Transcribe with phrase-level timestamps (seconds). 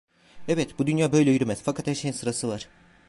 [0.47, 2.67] Evet, bu dünya böyle yürümez, fakat her şeyin sırası var…